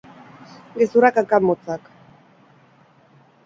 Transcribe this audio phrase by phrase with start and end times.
[0.79, 1.87] Gezurrak hankak motzak.